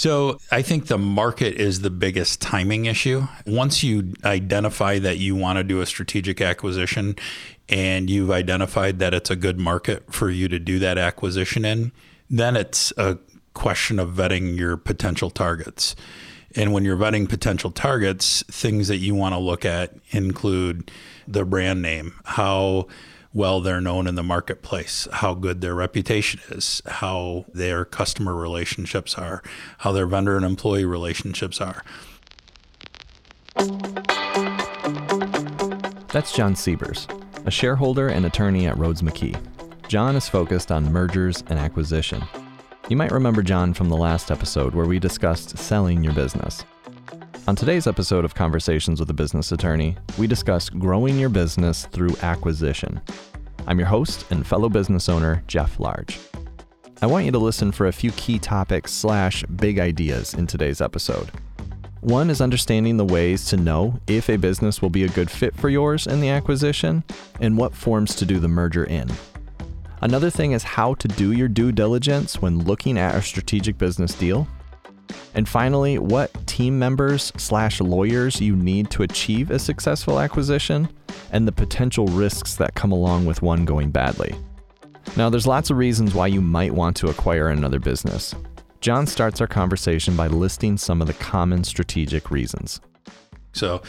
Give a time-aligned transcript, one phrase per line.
[0.00, 3.28] So I think the market is the biggest timing issue.
[3.46, 7.16] Once you identify that you want to do a strategic acquisition
[7.68, 11.92] and you've identified that it's a good market for you to do that acquisition in,
[12.30, 13.18] then it's a
[13.52, 15.94] question of vetting your potential targets.
[16.56, 20.90] And when you're vetting potential targets, things that you want to look at include
[21.28, 22.86] the brand name, how
[23.32, 29.16] well they're known in the marketplace, how good their reputation is, how their customer relationships
[29.16, 29.42] are,
[29.78, 31.82] how their vendor and employee relationships are.
[36.08, 37.06] That's Jon Siebers,
[37.46, 39.38] a shareholder and attorney at Rhoades McKee.
[39.88, 42.22] Jon is focused on mergers and acquisition.
[42.88, 46.64] You might remember Jon from the last episode where we discussed selling your business.
[47.50, 52.14] On today's episode of Conversations with a Business Attorney, we discuss growing your business through
[52.22, 53.00] acquisition.
[53.66, 56.20] I'm your host and fellow business owner, Jeff Large.
[57.02, 60.80] I want you to listen for a few key topics slash big ideas in today's
[60.80, 61.28] episode.
[62.02, 65.56] One is understanding the ways to know if a business will be a good fit
[65.56, 67.02] for yours in the acquisition
[67.40, 69.10] and what forms to do the merger in.
[70.02, 74.14] Another thing is how to do your due diligence when looking at a strategic business
[74.14, 74.46] deal
[75.34, 80.88] and finally, what team members slash lawyers you need to achieve a successful acquisition
[81.32, 84.34] and the potential risks that come along with one going badly.
[85.16, 88.34] Now, there's lots of reasons why you might want to acquire another business.
[88.80, 92.80] Jon starts our conversation by listing some of the common strategic reasons.
[93.52, 93.82] So,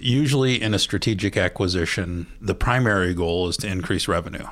[0.00, 4.46] usually in a strategic acquisition, the primary goal is to increase revenue.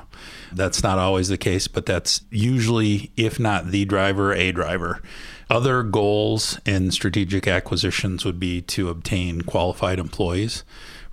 [0.53, 5.01] That's not always the case, but that's usually, if not the driver, a driver.
[5.49, 10.63] Other goals in strategic acquisitions would be to obtain qualified employees.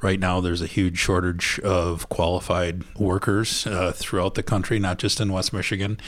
[0.00, 5.20] Right now, there's a huge shortage of qualified workers uh, throughout the country, not just
[5.20, 5.98] in West Michigan.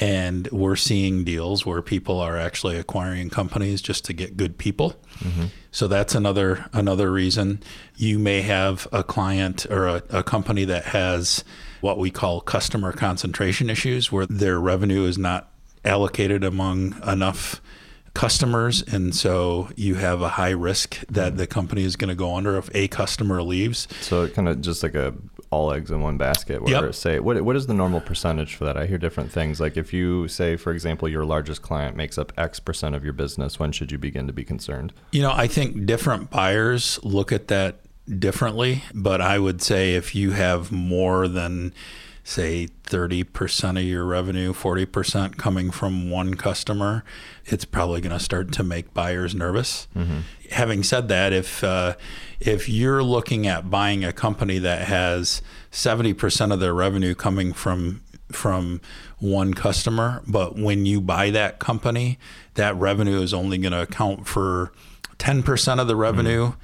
[0.00, 4.94] And we're seeing deals where people are actually acquiring companies just to get good people.
[5.20, 5.46] Mm-hmm.
[5.70, 7.62] So that's another another reason.
[7.96, 11.44] You may have a client or a, a company that has
[11.80, 15.50] what we call customer concentration issues, where their revenue is not
[15.84, 17.60] allocated among enough
[18.14, 22.34] customers and so you have a high risk that the company is going to go
[22.34, 23.88] under if a customer leaves.
[24.00, 25.14] So kind of just like a
[25.50, 26.94] all eggs in one basket where yep.
[26.94, 28.76] say what, what is the normal percentage for that?
[28.76, 29.60] I hear different things.
[29.60, 33.12] Like if you say for example your largest client makes up x percent of your
[33.12, 34.92] business when should you begin to be concerned?
[35.12, 37.80] You know i think different buyers look at that
[38.18, 41.72] differently but i would say if you have more than
[42.24, 47.04] say 30% of your revenue, 40% coming from one customer,
[47.44, 49.88] it's probably going to start to make buyers nervous.
[49.96, 50.20] Mm-hmm.
[50.50, 51.94] Having said that, if uh,
[52.40, 58.02] if you're looking at buying a company that has 70% of their revenue coming from
[58.30, 58.80] from
[59.18, 62.18] one customer, but when you buy that company,
[62.54, 64.72] that revenue is only going to account for
[65.18, 66.48] 10% of the revenue.
[66.48, 66.60] Mm-hmm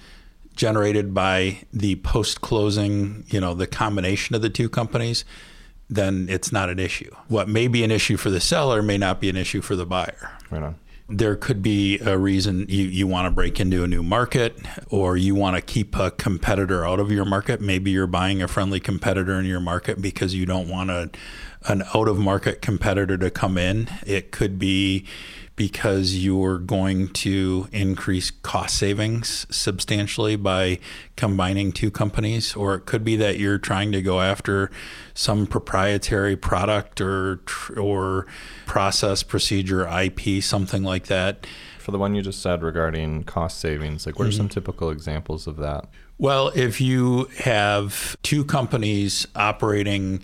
[0.59, 5.25] generated by the post closing, you know, the combination of the two companies,
[5.89, 7.15] then it's not an issue.
[7.29, 9.87] What may be an issue for the seller may not be an issue for the
[9.87, 10.37] buyer.
[10.51, 10.75] Right on.
[11.09, 14.59] There could be a reason you, you want to break into a new market
[14.91, 17.63] or you want to keep a competitor out of your market.
[17.63, 21.11] Maybe you're buying a friendly competitor in your market because you don't want a,
[21.67, 23.89] an out of market competitor to come in.
[24.05, 25.07] It could be
[25.59, 30.79] because you're going to increase cost savings substantially by
[31.17, 34.71] combining two companies, or it could be that you're trying to go after
[35.15, 37.41] some proprietary product or
[37.77, 38.27] or
[38.67, 41.45] process, procedure, IP, something like that.
[41.81, 44.37] For the one you just said regarding cost savings, like what are mm-hmm.
[44.37, 45.87] some typical examples of that?
[46.19, 50.23] Well, if you have two companies operating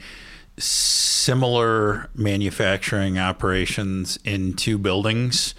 [0.58, 5.54] similar manufacturing operations in two buildings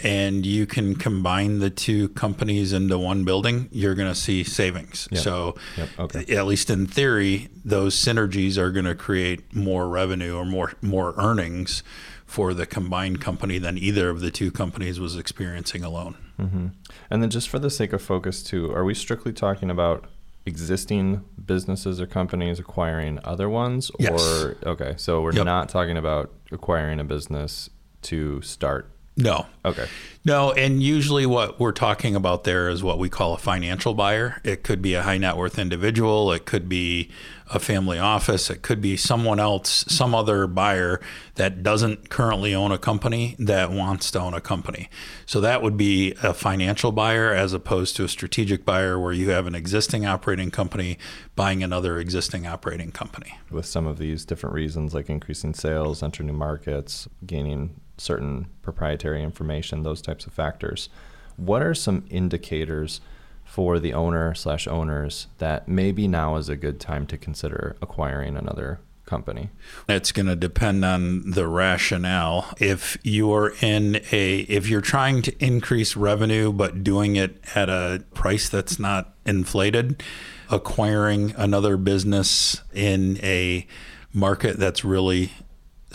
[0.00, 5.08] and you can combine the two companies into one building, you're going to see savings.
[5.10, 5.22] Yep.
[5.22, 5.88] So, yep.
[5.98, 6.36] Okay.
[6.36, 11.14] at least in theory, those synergies are going to create more revenue or more more
[11.16, 11.82] earnings
[12.26, 16.16] for the combined company than either of the two companies was experiencing alone.
[16.38, 16.66] Mm-hmm.
[17.10, 20.06] And then, just for the sake of focus, too, are we strictly talking about
[20.46, 24.10] existing businesses or companies acquiring other ones yes.
[24.12, 25.44] or okay so we're yep.
[25.44, 27.70] not talking about acquiring a business
[28.02, 29.46] to start no.
[29.64, 29.86] Okay.
[30.24, 34.40] No, and usually what we're talking about there is what we call a financial buyer.
[34.42, 37.10] It could be a high net worth individual, it could be
[37.52, 40.98] a family office, it could be someone else, some other buyer
[41.34, 44.88] that doesn't currently own a company that wants to own a company.
[45.26, 49.30] So that would be a financial buyer as opposed to a strategic buyer where you
[49.30, 50.98] have an existing operating company
[51.36, 53.38] buying another existing operating company.
[53.50, 59.22] With some of these different reasons like increasing sales, enter new markets, gaining certain proprietary
[59.22, 60.88] information, those types of factors.
[61.36, 63.00] What are some indicators
[63.44, 68.36] for the owner slash owners that maybe now is a good time to consider acquiring
[68.36, 69.50] another company?
[69.88, 72.54] It's going to depend on the rationale.
[72.58, 78.04] If you're in a if you're trying to increase revenue but doing it at a
[78.14, 80.02] price that's not inflated,
[80.50, 83.66] acquiring another business in a
[84.12, 85.32] market that's really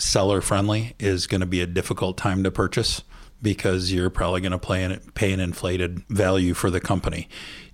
[0.00, 3.02] seller friendly is going to be a difficult time to purchase
[3.42, 7.28] because you're probably going to pay an, pay an inflated value for the company.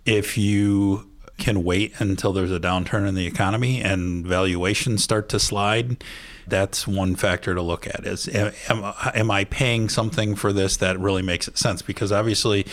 [0.04, 5.38] If you can wait until there's a downturn in the economy and valuations start to
[5.38, 6.02] slide,
[6.46, 10.98] that's one factor to look at is am, am, I paying something for this that
[10.98, 11.82] really makes sense?
[11.82, 12.64] Because obviously,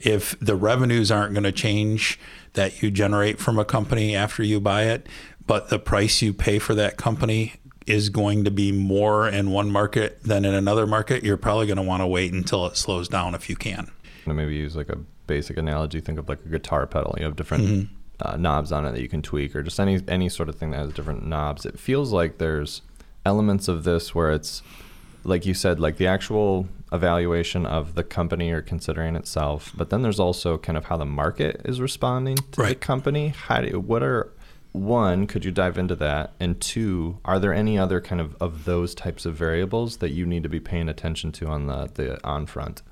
[0.00, 2.18] if the revenues aren't going to change
[2.54, 5.06] that you generate from a company after you buy it,
[5.46, 7.54] but the price you pay for that company
[7.88, 11.76] is going to be more in one market than in another market, you're probably going
[11.76, 13.90] to want to wait until it slows down if you can.
[14.26, 16.00] maybe use like a basic analogy.
[16.00, 17.14] Think of like a guitar pedal.
[17.18, 17.94] You have different mm-hmm.
[18.20, 20.70] uh, knobs on it that you can tweak, or just any any sort of thing
[20.72, 21.64] that has different knobs.
[21.64, 22.82] It feels like there's
[23.24, 24.62] elements of this where it's
[25.24, 30.02] like you said, like the actual evaluation of the company or considering itself, but then
[30.02, 32.68] there's also kind of how the market is responding to right.
[32.68, 33.28] the company.
[33.28, 34.32] How do what are
[34.72, 36.32] one, could you dive into that?
[36.38, 40.26] And two, are there any other kind of of those types of variables that you
[40.26, 42.82] need to be paying attention to on the the on front?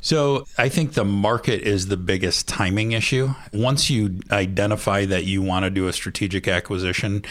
[0.00, 3.34] So I think the market is the biggest timing issue.
[3.52, 7.24] Once you identify that you want to do a strategic acquisition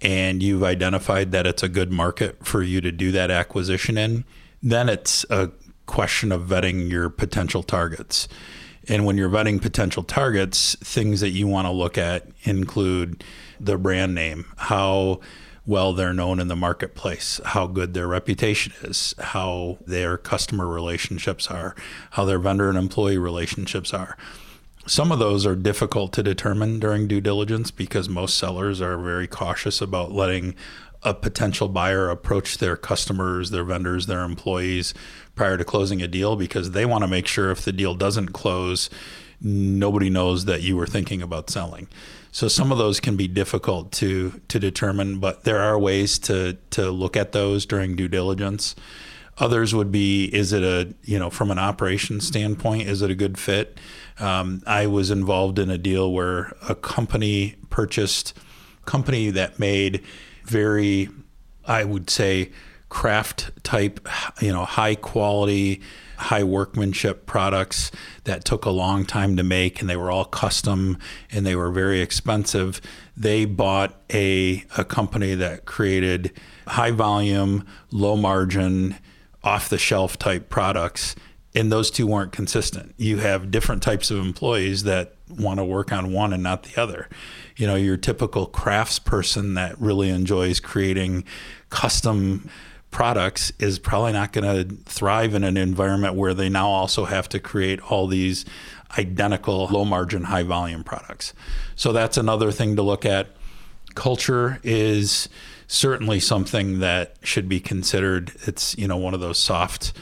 [0.00, 4.24] and you've identified that it's a good market for you to do that acquisition in,
[4.62, 5.50] then it's a
[5.86, 8.26] question of vetting your potential targets.
[8.88, 13.24] And when you're vetting potential targets, things that you want to look at include
[13.60, 15.20] the brand name, how
[15.66, 21.48] well they're known in the marketplace, how good their reputation is, how their customer relationships
[21.48, 21.74] are,
[22.12, 24.16] how their vendor and employee relationships are.
[24.86, 29.26] Some of those are difficult to determine during due diligence because most sellers are very
[29.26, 30.54] cautious about letting
[31.04, 34.94] a potential buyer approach their customers, their vendors, their employees
[35.34, 38.28] prior to closing a deal because they want to make sure if the deal doesn't
[38.28, 38.88] close,
[39.40, 41.88] nobody knows that you were thinking about selling.
[42.32, 46.54] So some of those can be difficult to to determine, but there are ways to
[46.70, 48.74] to look at those during due diligence.
[49.38, 53.14] Others would be: is it a you know from an operations standpoint, is it a
[53.14, 53.78] good fit?
[54.18, 58.36] Um, I was involved in a deal where a company purchased
[58.84, 60.02] company that made
[60.44, 61.08] very,
[61.66, 62.50] I would say,
[62.88, 64.06] craft type,
[64.40, 65.80] you know, high quality,
[66.16, 67.90] high workmanship products
[68.22, 70.98] that took a long time to make and they were all custom
[71.32, 72.80] and they were very expensive.
[73.16, 76.32] They bought a, a company that created
[76.66, 78.96] high volume, low margin,
[79.42, 81.14] off the shelf type products.
[81.54, 82.94] And those two weren't consistent.
[82.96, 86.80] You have different types of employees that want to work on one and not the
[86.80, 87.08] other.
[87.56, 91.24] You know, your typical crafts person that really enjoys creating
[91.70, 92.50] custom
[92.90, 97.28] products is probably not going to thrive in an environment where they now also have
[97.28, 98.44] to create all these
[98.96, 101.34] identical low margin high volume products.
[101.74, 103.28] So that's another thing to look at.
[103.94, 105.28] Culture is
[105.66, 108.32] certainly something that should be considered.
[108.42, 109.92] It's you know one of those soft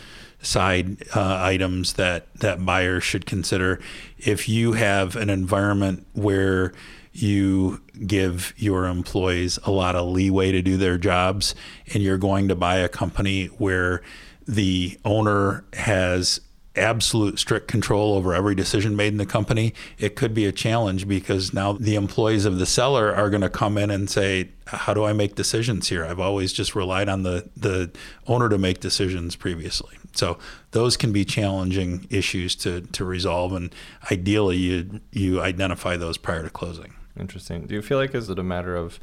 [0.43, 3.81] side uh, items that that buyers should consider.
[4.19, 6.73] If you have an environment where
[7.13, 11.55] you give your employees a lot of leeway to do their jobs,
[11.93, 14.03] and you're going to buy a company where
[14.47, 16.41] the owner has
[16.75, 21.07] absolute strict control over every decision made in the company, it could be a challenge
[21.07, 24.95] because now the employees of the seller are going to come in and say, How
[24.95, 26.05] do I make decisions here?
[26.05, 27.91] I've always just relied on the, the
[28.27, 29.97] owner to make decisions previously.
[30.15, 30.39] So
[30.73, 33.75] those can be challenging issues to, to resolve and
[34.11, 36.95] ideally you you identify those prior to closing.
[37.19, 37.67] Interesting.
[37.67, 38.99] Do you feel like is it a matter of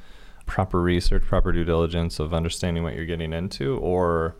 [0.46, 4.36] proper research, proper due diligence of understanding what you're getting into, or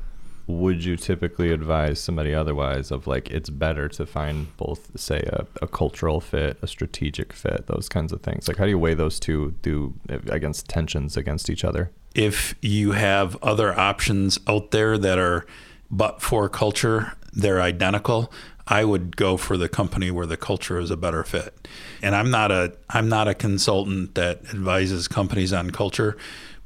[0.49, 5.45] would you typically advise somebody otherwise of like it's better to find both say a,
[5.61, 8.95] a, cultural fit a strategic fit those kinds of things like how do you weigh
[8.95, 9.93] those two do
[10.27, 15.45] against tensions against each other if you have other options out there that are
[15.91, 18.31] but for culture they're identical
[18.69, 21.67] I would go for the company where the culture is a better fit.
[22.03, 26.15] And I'm not a I'm not a consultant that advises companies on culture,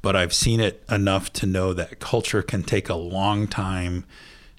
[0.01, 4.03] but I've seen it enough to know that culture can take a long time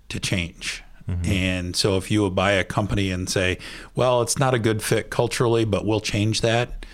[0.08, 0.82] to change.
[1.08, 1.30] Mm-hmm.
[1.30, 3.58] And so if you buy a company and say,
[3.94, 6.86] "Well, it's not a good fit culturally, but we'll change that."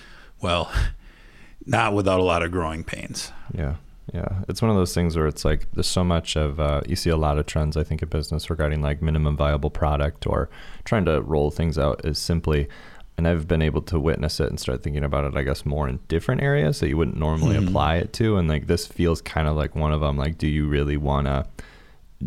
[0.43, 0.69] Well,
[1.65, 3.31] not without a lot of growing pains.
[3.55, 3.77] Yeah.
[4.13, 6.97] Yeah, it's one of those things where it's like there's so much of uh, you
[6.97, 10.51] see a lot of trends I think in business regarding like minimum viable product or
[10.85, 12.69] trying to roll things out is simply.
[13.17, 15.87] And I've been able to witness it and start thinking about it, I guess, more
[15.89, 17.69] in different areas that you wouldn't normally Mhm.
[17.69, 18.37] apply it to.
[18.39, 20.17] And like this feels kind of like one of them.
[20.17, 21.45] Like, do you really want to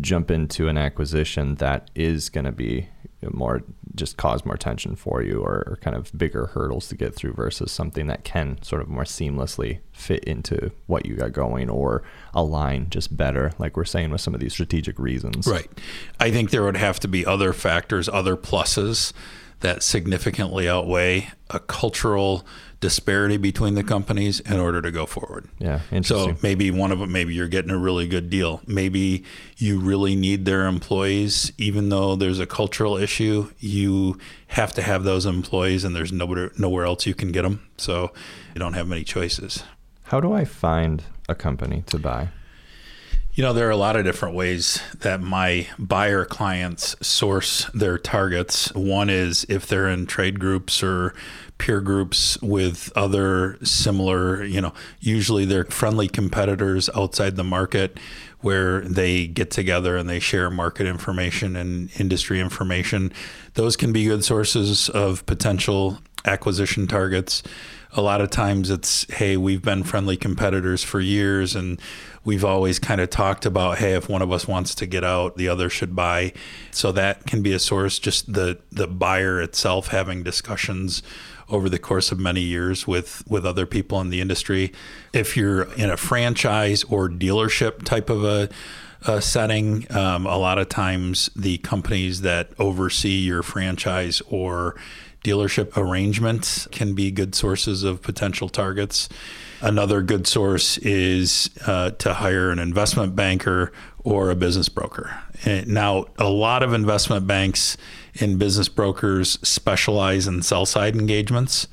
[0.00, 2.88] jump into an acquisition that is going to be
[3.32, 3.62] more
[3.94, 7.32] just cause more tension for you or, or kind of bigger hurdles to get through
[7.32, 12.02] versus something that can sort of more seamlessly fit into what you got going or
[12.34, 15.70] align just better like we're saying with some of these strategic reasons Right.
[16.18, 19.12] I think there would have to be other factors, other pluses
[19.60, 22.44] that significantly outweigh a cultural
[22.84, 25.48] disparity between the companies in order to go forward.
[25.58, 28.60] yeah So maybe one of them, maybe you're getting a really good deal.
[28.66, 29.24] Maybe
[29.56, 33.50] you really need their employees, even though there's a cultural issue.
[33.58, 37.56] You have to have those employees, and there's nowhere nowhere else you can get them.
[37.78, 38.12] So
[38.52, 39.64] you don't have many choices.
[40.12, 42.28] how do i find a company to buy
[43.36, 47.98] You know, there are a lot of different ways that my buyer clients source their
[47.98, 48.72] targets.
[48.74, 51.14] One is if they're in trade groups or
[51.58, 57.98] peer groups with other similar, you know, usually they're friendly competitors outside the market
[58.40, 63.12] where they get together and they share market information and industry information.
[63.54, 67.42] Those can be good sources of potential acquisition targets.
[67.92, 71.80] A lot of times it's, hey, we've been friendly competitors for years and
[72.24, 75.36] we've always kind of talked about, hey, if one of us wants to get out,
[75.36, 76.32] the other should buy.
[76.70, 81.02] So that can be a source, just the, the buyer itself having discussions
[81.48, 84.72] over the course of many years with, with other people in the industry.
[85.12, 88.48] If you're in a franchise or dealership type of a,
[89.06, 94.76] a setting, um, a lot of times the companies that oversee your franchise or
[95.24, 99.08] dealership arrangements can be good sources of potential targets.
[99.64, 105.18] Another good source is uh, to hire an investment banker or a business broker.
[105.46, 107.78] And now, a lot of investment banks
[108.20, 111.66] and business brokers specialize in sell side engagements.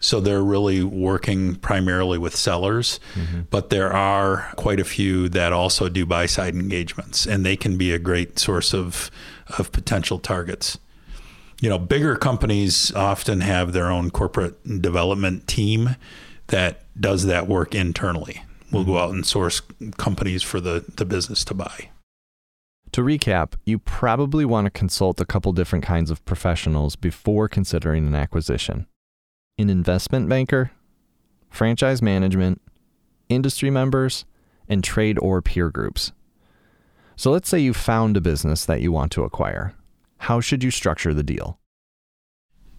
[0.00, 2.98] So they're really working primarily with sellers,
[3.48, 7.78] but there are quite a few that also do buy side engagements, and they can
[7.78, 9.10] be a great source of,
[9.56, 10.78] of potential targets.
[11.60, 15.96] You know, bigger companies often have their own corporate development team
[16.48, 18.42] that does that work internally.
[18.70, 19.62] We'll go out and source
[19.96, 21.90] companies for the, the business to buy.
[22.92, 28.06] To recap, you probably want to consult a couple different kinds of professionals before considering
[28.06, 28.86] an acquisition
[29.56, 30.72] an investment banker,
[31.48, 32.60] franchise management,
[33.28, 34.24] industry members,
[34.68, 36.12] and trade or peer groups.
[37.16, 39.74] So let's say you found a business that you want to acquire.
[40.18, 41.58] How should you structure the deal?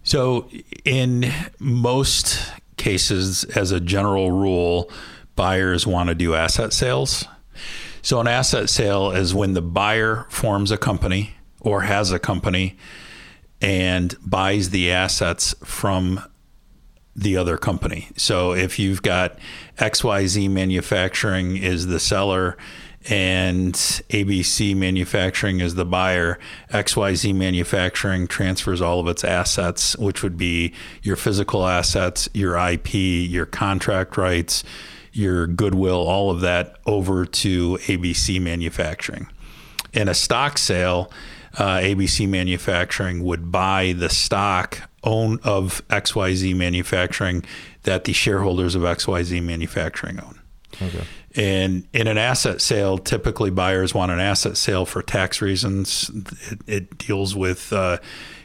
[0.02, 0.48] So,
[0.84, 4.90] in most cases, as a general rule,
[5.34, 7.26] buyers want to do asset sales.
[8.02, 12.76] So, an asset sale is when the buyer forms a company or has a company
[13.60, 16.22] and buys the assets from
[17.16, 18.08] the other company.
[18.16, 19.38] So, if you've got
[19.78, 22.56] XYZ Manufacturing is the seller
[23.08, 26.38] and ABC Manufacturing is the buyer,
[26.70, 32.94] XYZ Manufacturing transfers all of its assets, which would be your physical assets, your IP,
[32.94, 34.64] your contract rights,
[35.12, 39.28] your goodwill, all of that over to ABC Manufacturing.
[39.92, 41.10] In a stock sale,
[41.58, 47.44] uh, ABC Manufacturing would buy the stock own of XYZ Manufacturing
[47.84, 50.40] that the shareholders of XYZ Manufacturing own.
[50.82, 51.04] Okay.
[51.36, 56.10] And in an asset sale, typically buyers want an asset sale for tax reasons.
[56.50, 57.98] It, it deals with, uh,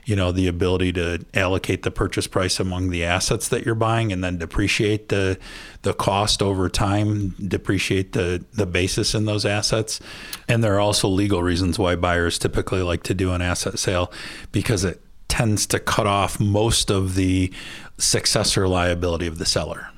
[0.03, 4.11] you know, the ability to allocate the purchase price among the assets that you're buying,
[4.11, 5.39] and then depreciate the
[5.83, 10.01] the cost over time, depreciate the the basis in those assets.
[10.49, 14.11] And there are also legal reasons why buyers typically like to do an asset sale,
[14.51, 17.53] because it tends to cut off most of the
[17.97, 19.90] successor liability of the seller.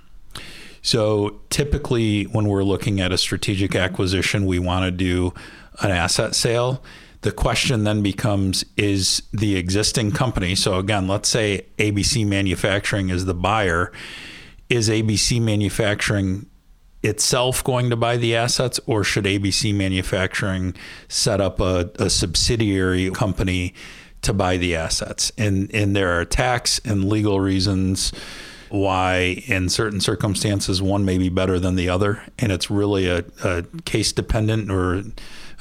[0.84, 3.86] So typically, when we're looking at a strategic mm-hmm.
[3.86, 5.34] acquisition, we want to do
[5.82, 6.84] an asset sale.
[7.22, 13.24] The question then becomes is the existing company, so again, let's say ABC Manufacturing is
[13.24, 13.94] the buyer,
[14.70, 16.48] is ABC Manufacturing
[17.02, 20.76] itself going to buy the assets, or should ABC Manufacturing
[21.08, 23.74] set up a, a subsidiary company
[24.22, 25.32] to buy the assets?
[25.38, 28.12] And, and there are tax and legal reasons
[28.74, 32.24] why in certain circumstances one may be better than the other.
[32.40, 35.04] And it's really a, a case dependent or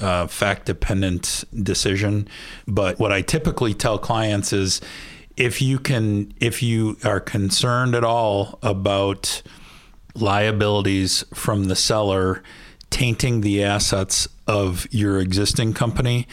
[0.01, 2.27] uh, fact dependent decision.
[2.67, 4.81] But what i typically tell clients is
[5.37, 9.43] if you can if you are concerned at all about
[10.15, 12.43] liabilities from the seller
[12.89, 16.27] tainting the assets of your existing company,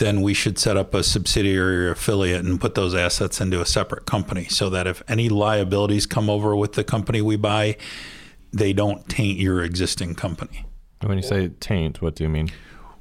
[0.00, 3.66] then we should set up a subsidiary or affiliate and put those assets into a
[3.66, 7.76] separate company so that if any liabilities come over with the company we buy,
[8.50, 10.64] they don't taint your existing company.
[11.02, 12.50] When you say taint, what do you mean?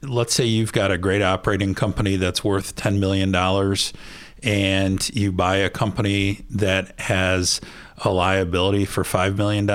[0.02, 3.34] Let's say you've got a great operating company that's worth $10 million
[4.44, 7.62] and you buy a company that has
[8.04, 9.68] a liability for $5 million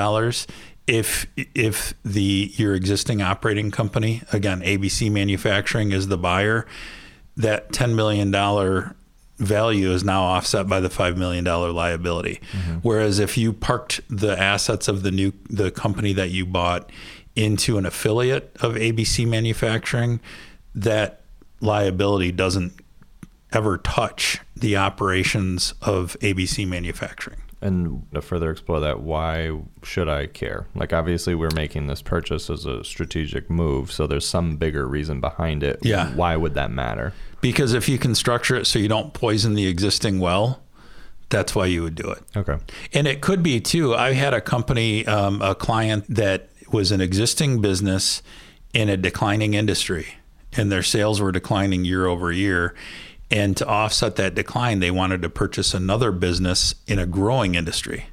[0.86, 6.66] if if the your existing operating company again ABC Manufacturing is the buyer,
[7.36, 8.94] that ten million dollar
[9.38, 12.40] value is now offset by the five million dollar liability.
[12.52, 12.76] Mm-hmm.
[12.78, 16.90] Whereas if you parked the assets of the new the company that you bought
[17.36, 20.20] into an affiliate of ABC Manufacturing,
[20.74, 21.22] that
[21.60, 22.72] liability doesn't
[23.52, 27.40] ever touch the operations of ABC Manufacturing.
[27.64, 30.66] And to further explore that, why should I care?
[30.74, 35.20] Like, obviously, we're making this purchase as a strategic move, so there's some bigger reason
[35.20, 35.78] behind it.
[35.82, 36.14] Yeah.
[36.14, 37.14] Why would that matter?
[37.40, 40.62] Because if you can structure it so you don't poison the existing well,
[41.30, 42.22] that's why you would do it.
[42.36, 42.58] Okay.
[42.92, 43.94] And it could be too.
[43.94, 48.22] I had a company, um, a client that was an existing business
[48.74, 50.16] in a declining industry,
[50.52, 52.74] and their sales were declining year over year
[53.34, 58.06] and to offset that decline, they wanted to purchase another business in a growing industry.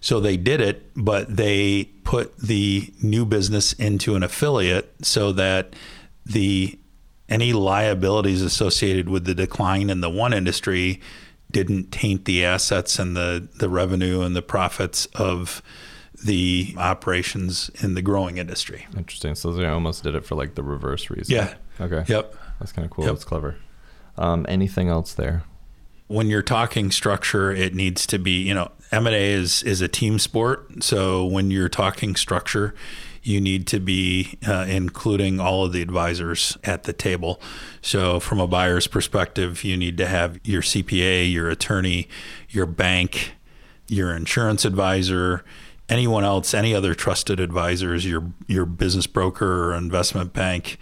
[0.00, 5.74] So they did it, but they put the new business into an affiliate so that
[6.26, 6.76] the
[7.28, 11.00] any liabilities associated with the decline in the one industry
[11.52, 15.62] didn't taint the assets and the, the revenue and the profits of
[16.24, 18.88] the operations in the growing industry.
[18.96, 19.36] Interesting.
[19.36, 21.36] So they almost did it for like the reverse reason.
[21.36, 21.54] Yeah.
[21.80, 22.04] Okay.
[22.08, 22.34] Yep.
[22.58, 23.04] That's kind of cool.
[23.04, 23.14] Yep.
[23.14, 23.56] That's clever.
[24.16, 25.44] Um, anything else there?
[26.08, 30.18] When you're talking structure, it needs to be, you know, M&A is, is a team
[30.18, 30.82] sport.
[30.82, 32.74] So when you're talking structure,
[33.22, 37.40] you need to be uh, including all of the advisors at the table.
[37.82, 42.08] So, from a buyer's perspective, you need to have your CPA, your attorney,
[42.48, 43.34] your bank,
[43.88, 45.44] your insurance advisor,
[45.88, 50.78] anyone else, any other trusted advisors, your your business broker or investment bank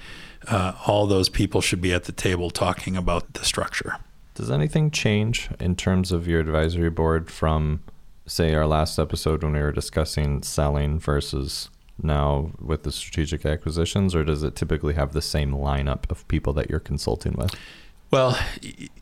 [0.50, 3.96] uh, all those people should be at the table talking about the structure.
[4.34, 7.82] Does anything change in terms of your advisory board from,
[8.26, 14.14] say, our last episode when we were discussing selling versus now with the strategic acquisitions,
[14.14, 17.54] or does it typically have the same lineup of people that you're consulting with?
[18.11, 18.38] Well,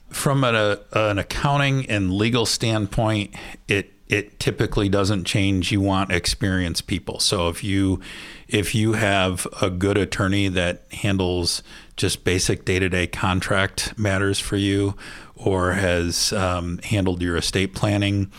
[0.09, 3.35] from an, a, an accounting and legal standpoint,
[3.69, 5.73] it it typically doesn't change.
[5.73, 7.19] You want experienced people.
[7.19, 8.01] So if you
[8.49, 11.63] if you have a good attorney that handles
[11.97, 14.95] just basic day to day contract matters for you,
[15.35, 18.31] or has um, handled your estate planning,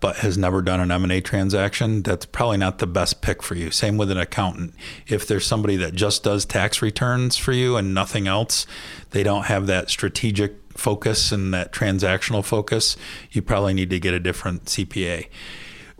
[0.00, 3.70] but has never done an M&A transaction, that's probably not the best pick for you.
[3.70, 4.74] Same with an accountant.
[5.06, 8.66] If there's somebody that just does tax returns for you and nothing else,
[9.10, 12.96] they don't have that strategic focus and that transactional focus,
[13.30, 15.26] you probably need to get a different CPA.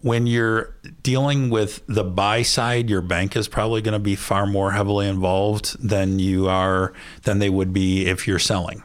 [0.04, 4.46] When you're dealing with the buy side, your bank is probably going to be far
[4.46, 8.82] more heavily involved than you are than they would be if you're selling.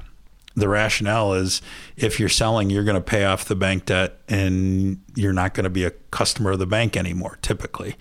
[0.56, 1.62] The rationale is
[1.98, 5.66] if you're selling, you're going to pay off the bank debt and you're not going
[5.66, 7.98] to be a customer of the bank anymore, typically.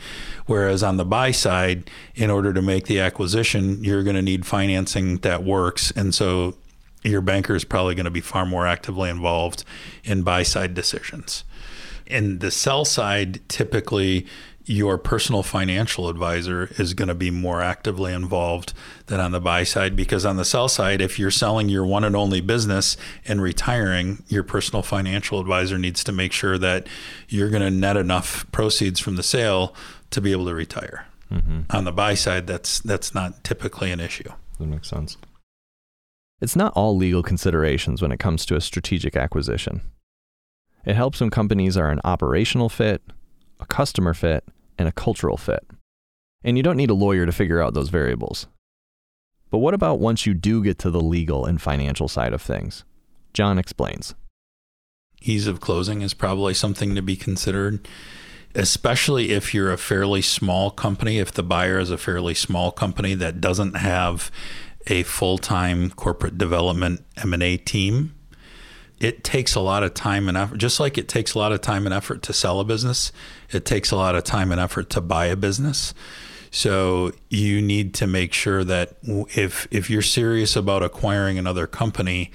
[0.47, 4.47] Whereas on the buy side, in order to make the acquisition, you're going to need
[4.47, 5.91] financing that works.
[5.91, 6.55] And so
[7.03, 9.65] your banker is probably going to be far more actively involved
[10.05, 11.43] in buy side decisions.
[12.09, 14.27] In the sell side, typically
[14.65, 18.75] your personal financial advisor is going to be more actively involved
[19.07, 22.05] than on the buy side because on the sell side if you're selling your one
[22.05, 26.87] and only business and retiring your personal financial advisor needs to make sure that
[27.31, 29.75] you're going to net enough proceeds from the sale
[30.11, 31.61] to be able to retire mm-hmm.
[31.71, 35.17] on the buy side that's that's not typically an issue that makes sense
[36.41, 39.81] it's not all legal considerations when it comes to a strategic acquisition.
[40.89, 43.03] It helps when companies are an operational fit,
[43.61, 44.43] a customer fit,
[44.79, 45.67] and a cultural fit.
[46.43, 48.47] And you don't need a lawyer to figure out those variables.
[49.51, 52.85] But what about once you do get to the legal and financial side of things?
[53.35, 54.15] Jon explains.
[55.21, 57.87] Ease of closing is probably something to be considered,
[58.55, 63.13] especially if you're a fairly small company, if the buyer is a fairly small company
[63.13, 64.31] that doesn't have
[64.87, 68.15] a full-time corporate development M&A team.
[69.01, 71.61] It takes a lot of time and effort, just like it takes a lot of
[71.61, 73.13] time and effort to sell a business.
[73.51, 75.95] It takes a lot of time and effort to buy a business.
[76.51, 82.33] So you need to make sure that if if you're serious about acquiring another company,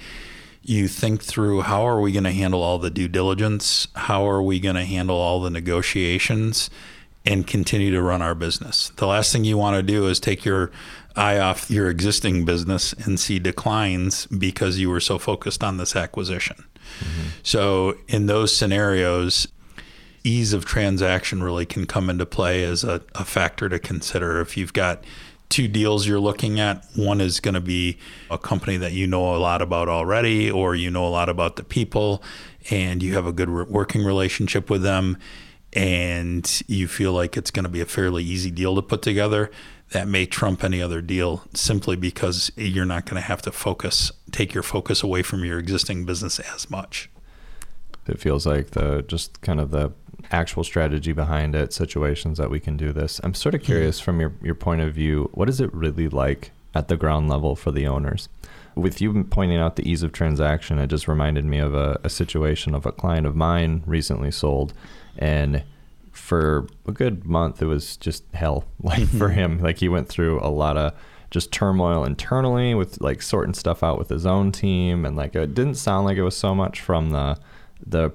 [0.62, 3.88] you think through how are we going to handle all the due diligence?
[3.94, 6.70] How are we going to handle all the negotiations?
[7.26, 8.90] and continue to run our business.
[8.96, 10.70] The last thing you want to do is take your
[11.16, 15.94] eye off your existing business and see declines because you were so focused on this
[15.94, 16.64] acquisition.
[17.00, 17.28] Mm-hmm.
[17.42, 19.48] So, in those scenarios,
[20.24, 24.40] ease of transaction really can come into play as a, a factor to consider.
[24.40, 25.04] If you've got
[25.48, 27.98] two deals you're looking at, one is going to be
[28.30, 31.56] a company that you know a lot about already, or you know a lot about
[31.56, 32.22] the people,
[32.70, 35.16] and you have a good working relationship with them
[35.74, 39.50] and you feel like it's going to be a fairly easy deal to put together,
[39.94, 44.10] that may trump any other deal simply because you're not going to have to focus,
[44.32, 47.08] take your focus away from your existing business as much.
[48.08, 49.92] It feels like the just kind of the
[50.32, 53.20] actual strategy behind it, situations that we can do this.
[53.22, 53.66] I'm sort of hmm.
[53.66, 54.04] curious mm-hmm.
[54.04, 57.54] from your, your point of view, what is it really like at the ground level
[57.54, 58.28] for the owners?
[58.74, 62.10] With you pointing out the ease of transaction, it just reminded me of a, a
[62.10, 64.74] situation of a client of mine recently sold
[65.16, 65.62] and
[66.24, 69.34] for a good month it was just hell like for mm-hmm.
[69.34, 70.94] him like he went through a lot of
[71.30, 75.54] just turmoil internally with like sorting stuff out with his own team and like it
[75.54, 77.36] didn't sound like it was so much from the
[77.86, 78.10] the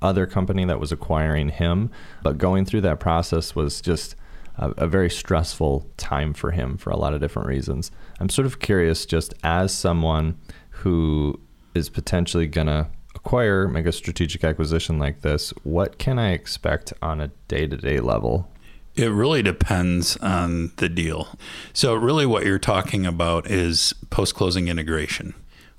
[0.00, 1.90] other company that was acquiring him
[2.22, 4.14] but going through that process was just
[4.58, 7.90] a, a very stressful time for him for a lot of different reasons
[8.20, 10.38] i'm sort of curious just as someone
[10.70, 11.40] who
[11.74, 12.88] is potentially gonna
[13.28, 17.76] acquire, make a strategic acquisition like this, what can I expect on a day to
[17.76, 18.50] day level?
[18.94, 21.28] It really depends on the deal.
[21.74, 25.34] So, really, what you're talking about is post closing integration.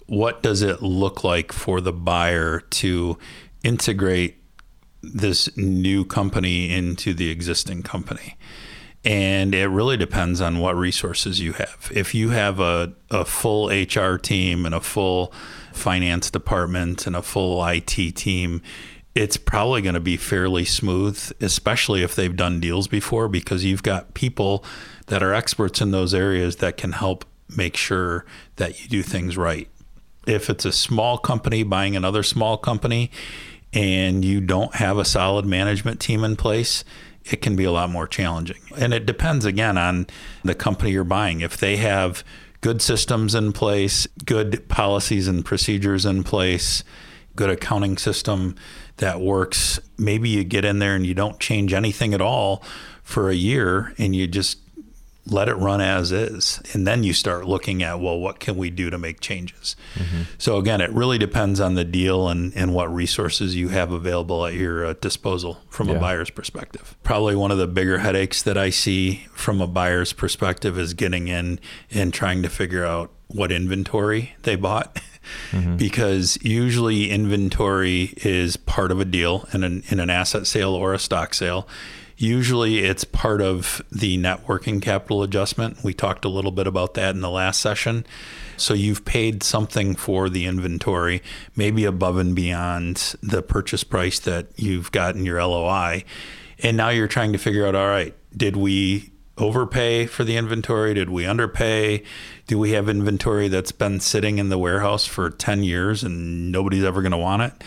[0.05, 3.17] What does it look like for the buyer to
[3.63, 4.37] integrate
[5.01, 8.37] this new company into the existing company?
[9.03, 11.91] And it really depends on what resources you have.
[11.95, 15.33] If you have a, a full HR team and a full
[15.79, 18.61] finance department and a full IT team,
[19.15, 23.83] it's probably going to be fairly smooth, especially if they've done deals before, because you've
[23.83, 24.63] got people
[25.07, 28.25] that are experts in those areas that can help make sure
[28.57, 29.67] that you do things right.
[30.27, 33.09] If it's a small company buying another small company
[33.73, 36.83] and you don't have a solid management team in place,
[37.25, 38.61] it can be a lot more challenging.
[38.77, 40.07] And it depends again on
[40.43, 41.41] the company you're buying.
[41.41, 42.23] If they have
[42.61, 46.83] good systems in place, good policies and procedures in place,
[47.35, 48.55] good accounting system
[48.97, 49.79] that works.
[49.97, 52.63] Maybe you get in there and you don't change anything at all
[53.01, 54.59] for a year and you just
[55.25, 56.61] let it run as is.
[56.73, 59.75] And then you start looking at, well, what can we do to make changes?
[59.95, 60.23] Mm-hmm.
[60.37, 64.45] So, again, it really depends on the deal and, and what resources you have available
[64.45, 65.95] at your uh, disposal from yeah.
[65.95, 66.95] a buyer's perspective.
[67.03, 71.27] Probably one of the bigger headaches that I see from a buyer's perspective is getting
[71.27, 71.59] in
[71.91, 75.01] and trying to figure out what inventory they bought.
[75.51, 75.75] Mm-hmm.
[75.77, 80.93] because usually inventory is part of a deal in an, in an asset sale or
[80.93, 81.67] a stock sale
[82.21, 85.85] Usually it's part of the net working capital adjustment.
[85.85, 88.05] We talked a little bit about that in the last session.
[88.57, 91.23] So you've paid something for the inventory,
[91.55, 96.03] maybe above and beyond the purchase price that you've got in your LOI.
[96.61, 100.93] And now you're trying to figure out all right, did we overpay for the inventory?
[100.93, 102.03] Did we underpay?
[102.47, 106.83] Do we have inventory that's been sitting in the warehouse for 10 years and nobody's
[106.83, 107.63] ever going to want it?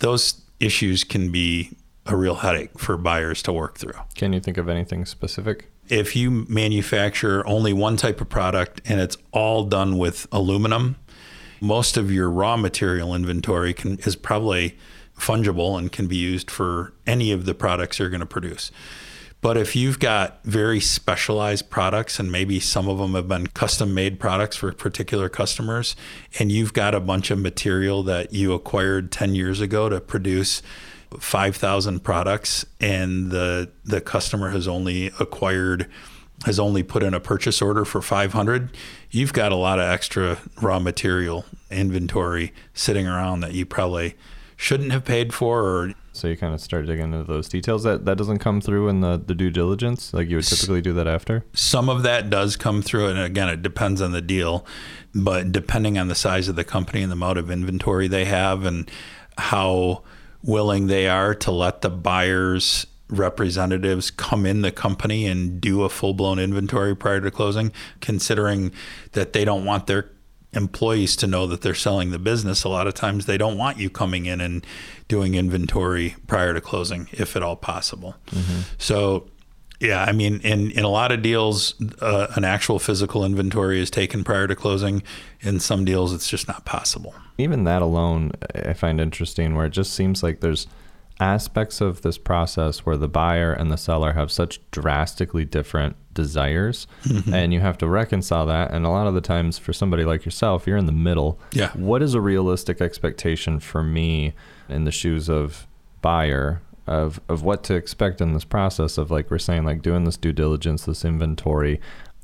[0.00, 1.70] Those issues can be
[2.06, 3.98] a real headache for buyers to work through.
[4.14, 5.70] Can you think of anything specific?
[5.88, 10.96] If you manufacture only one type of product and it's all done with aluminum,
[11.60, 14.76] most of your raw material inventory can, is probably
[15.18, 18.70] fungible and can be used for any of the products you're going to produce.
[19.40, 23.92] But if you've got very specialized products and maybe some of them have been custom
[23.92, 25.94] made products for particular customers,
[26.38, 30.62] and you've got a bunch of material that you acquired 10 years ago to produce
[31.20, 35.88] 5,000 products and the the customer has only acquired
[36.44, 38.76] has only put in a purchase order for 500,
[39.10, 44.14] you've got a lot of extra raw material inventory sitting around that you probably
[44.56, 47.82] shouldn't have paid for or so you kind of start digging into those details.
[47.82, 50.14] That that doesn't come through in the, the due diligence?
[50.14, 51.44] Like you would typically do that after?
[51.54, 54.64] some of that does come through and again it depends on the deal
[55.14, 58.64] but depending on the size of the company and the amount of inventory they have
[58.64, 58.90] and
[59.38, 60.02] how
[60.44, 65.88] willing they are to let the buyers representatives come in the company and do a
[65.88, 68.72] full blown inventory prior to closing, considering
[69.12, 70.10] that they don't want their
[70.52, 72.64] employees to know that they're selling the business.
[72.64, 74.64] A lot of times they don't want you coming in and
[75.08, 78.14] doing inventory prior to closing, if at all possible.
[78.26, 78.60] Mm-hmm.
[78.78, 79.28] So,
[79.80, 83.90] yeah, I mean, in, in a lot of deals, uh, an actual physical inventory is
[83.90, 85.02] taken prior to closing.
[85.40, 89.70] In some deals, it's just not possible even that alone, I find interesting where it
[89.70, 90.68] just seems like there's
[91.18, 96.86] aspects of this process where the buyer and the seller have such drastically different desires
[97.04, 97.34] Mm-hmm.
[97.34, 100.24] and you have to reconcile that and a lot of the times for somebody like
[100.24, 101.70] yourself you're in the middle Yeah.
[101.72, 104.32] what is a realistic expectation for me
[104.68, 105.66] in the shoes of
[106.02, 110.04] buyer of of what to expect in this process of like we're saying like doing
[110.04, 111.80] this due diligence this inventory.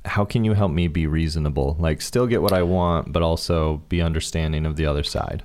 [0.06, 1.76] How can you help me be reasonable?
[1.78, 5.42] Like still get what i want but also be understanding of the other side.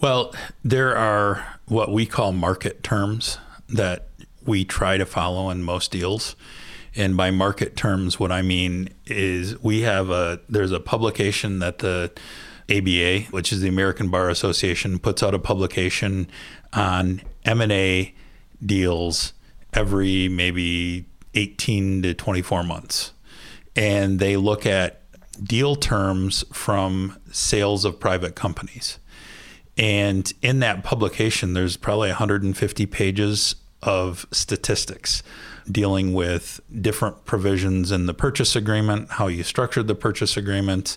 [0.00, 4.08] Well, there are what we call market terms that
[4.44, 6.34] we try to follow in most deals.
[6.94, 11.78] And by market terms, what I mean is we have a there's a publication that
[11.78, 12.12] the
[12.70, 16.28] ABA, which is the American Bar Association, puts out a publication
[16.72, 18.14] on M&A
[18.64, 19.32] deals
[19.72, 23.12] every maybe 18 to 24 months.
[23.74, 25.02] And they look at
[25.42, 28.98] deal terms from sales of private companies.
[29.78, 35.22] And in that publication, there's probably 150 pages of statistics
[35.70, 40.96] dealing with different provisions in the purchase agreement, how you structured the purchase agreement,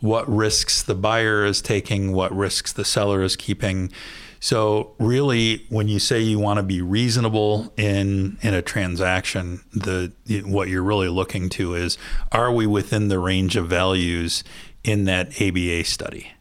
[0.00, 3.90] what risks the buyer is taking, what risks the seller is keeping.
[4.40, 10.12] So really, when you say you want to be reasonable in in a transaction, the
[10.44, 11.98] what you're really looking to is
[12.30, 14.44] are we within the range of values
[14.84, 16.32] in that ABA study?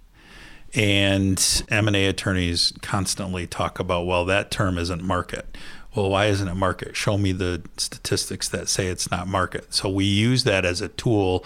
[0.75, 5.57] And M&A attorneys constantly talk about, well, that term isn't market.
[5.95, 6.95] Well, why isn't it market?
[6.95, 9.73] Show me the statistics that say it's not market.
[9.73, 11.43] So we use that as a tool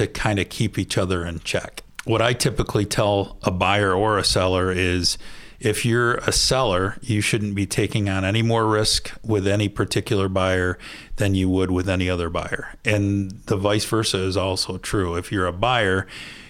[0.00, 1.82] to kind of keep each other in check.
[2.04, 5.18] What I typically tell a buyer or a seller is
[5.60, 10.26] if you're a seller, you shouldn't be taking on any more risk with any particular
[10.30, 10.78] buyer
[11.16, 12.74] than you would with any other buyer.
[12.82, 15.16] And the vice versa is also true.
[15.16, 16.06] If you're a buyer,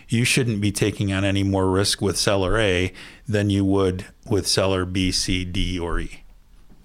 [0.08, 2.92] you shouldn't be taking on any more risk with seller A
[3.26, 6.22] than you would with seller B, C, D, or E.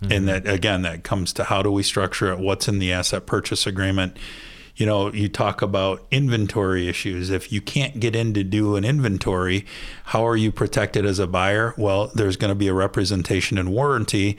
[0.01, 0.25] And mm-hmm.
[0.25, 2.39] that again, that comes to how do we structure it?
[2.39, 4.17] What's in the asset purchase agreement?
[4.75, 7.29] You know, you talk about inventory issues.
[7.29, 9.65] If you can't get in to do an inventory,
[10.05, 11.73] how are you protected as a buyer?
[11.77, 14.37] Well, there's going to be a representation and warranty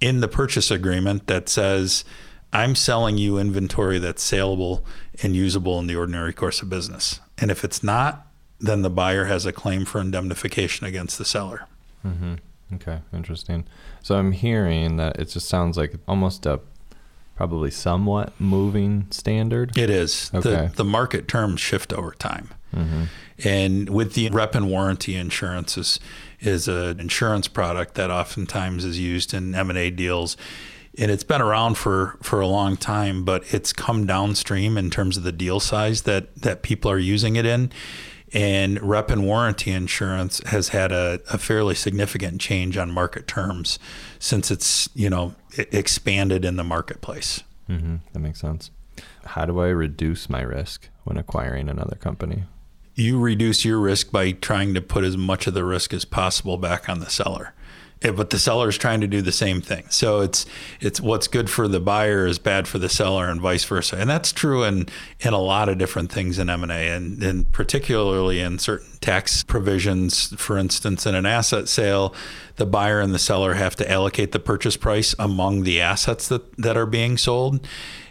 [0.00, 2.04] in the purchase agreement that says,
[2.52, 4.84] I'm selling you inventory that's saleable
[5.22, 7.20] and usable in the ordinary course of business.
[7.38, 8.26] And if it's not,
[8.58, 11.66] then the buyer has a claim for indemnification against the seller.
[12.04, 12.34] Mm-hmm.
[12.74, 13.64] Okay, interesting.
[14.02, 16.60] So I'm hearing that it just sounds like almost a
[17.36, 19.76] probably somewhat moving standard.
[19.76, 20.30] It is.
[20.34, 20.68] Okay.
[20.68, 22.48] The, the market terms shift over time.
[22.74, 23.04] Mm-hmm.
[23.44, 26.00] And with the rep and warranty insurance is,
[26.40, 30.36] is an insurance product that oftentimes is used in M&A deals.
[30.98, 35.18] And it's been around for, for a long time, but it's come downstream in terms
[35.18, 37.70] of the deal size that, that people are using it in.
[38.36, 43.78] And rep and warranty insurance has had a, a fairly significant change on market terms
[44.18, 47.42] since it's, you know, expanded in the marketplace.
[47.68, 47.96] Mm-hmm.
[48.12, 48.70] That makes sense.
[49.24, 52.44] How do I reduce my risk when acquiring another company?
[52.96, 56.56] you reduce your risk by trying to put as much of the risk as possible
[56.56, 57.52] back on the seller.
[58.00, 59.84] But the seller is trying to do the same thing.
[59.88, 60.44] So it's
[60.80, 63.96] it's what's good for the buyer is bad for the seller, and vice versa.
[63.96, 64.86] And that's true in
[65.20, 68.98] in a lot of different things in M and A, and and particularly in certain
[69.00, 70.34] tax provisions.
[70.36, 72.14] For instance, in an asset sale,
[72.56, 76.54] the buyer and the seller have to allocate the purchase price among the assets that
[76.58, 77.66] that are being sold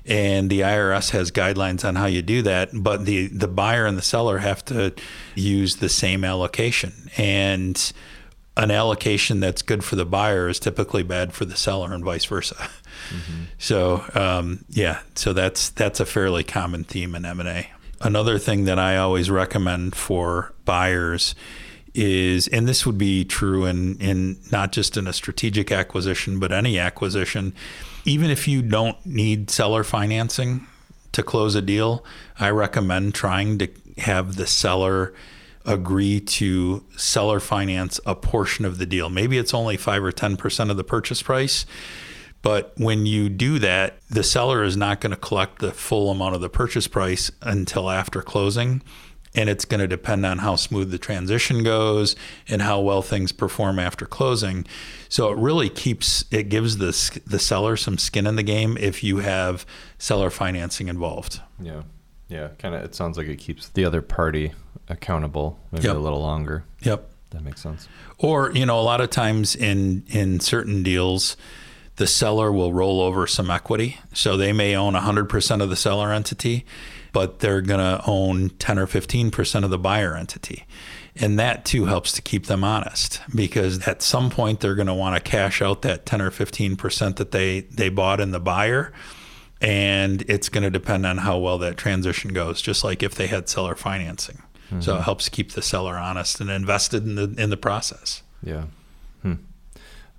[0.05, 3.97] and the IRS has guidelines on how you do that, but the the buyer and
[3.97, 4.93] the seller have to
[5.33, 6.93] use the same allocation.
[7.17, 7.91] And
[8.57, 12.25] an allocation that's good for the buyer is typically bad for the seller, and vice
[12.25, 12.69] versa.
[13.57, 17.69] So um, yeah, so that's that's a fairly common theme in M and A.
[18.01, 21.35] Another thing that I always recommend for buyers
[21.93, 26.51] is, and this would be true in in not just in a strategic acquisition, but
[26.51, 27.53] any acquisition,
[28.05, 30.65] even if you don't need seller financing
[31.11, 32.03] to close a deal,
[32.39, 35.13] I recommend trying to have the seller
[35.65, 39.09] agree to seller finance a portion of the deal.
[39.09, 41.65] Maybe it's only 5 or 10% of the purchase price,
[42.41, 46.35] but when you do that, the seller is not going to collect the full amount
[46.35, 48.83] of the purchase price until after closing.
[49.33, 52.15] And it's going to depend on how smooth the transition goes
[52.47, 54.65] and how well things perform after closing.
[55.09, 59.03] So it really keeps it gives the the seller some skin in the game if
[59.03, 59.65] you have
[59.97, 61.41] seller financing involved.
[61.59, 61.81] Yeah.
[62.29, 62.49] Yeah.
[62.59, 64.53] Kind of, it sounds like it keeps the other party
[64.89, 65.95] accountable maybe Yep.
[65.95, 66.63] a little longer.
[66.81, 67.09] Yep.
[67.31, 67.87] That makes sense.
[68.17, 71.35] Or, you know, a lot of times in in certain deals,
[71.97, 73.99] the seller will roll over some equity.
[74.13, 76.65] So they may own 100% of the seller entity,
[77.13, 80.65] but they're going to own 10 or 15% of the buyer entity.
[81.15, 84.93] And that too helps to keep them honest because at some point they're going to
[84.93, 88.91] want to cash out that 10 or 15% that they, they bought in the buyer.
[89.61, 93.27] And it's going to depend on how well that transition goes, just like if they
[93.27, 94.41] had seller financing.
[94.65, 94.81] Mm-hmm.
[94.81, 98.23] So it helps keep the seller honest and invested in the in the process.
[98.43, 98.65] Yeah.
[99.21, 99.35] Hmm.